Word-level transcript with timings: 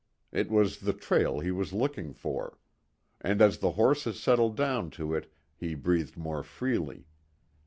It 0.31 0.49
was 0.49 0.79
the 0.79 0.93
trail 0.93 1.41
he 1.41 1.51
was 1.51 1.73
looking 1.73 2.11
for. 2.11 2.57
And 3.23 3.39
as 3.39 3.59
the 3.59 3.73
horses 3.73 4.19
settled 4.19 4.57
down 4.57 4.89
to 4.97 5.13
it 5.13 5.31
he 5.55 5.75
breathed 5.75 6.17
more 6.17 6.41
freely. 6.41 7.05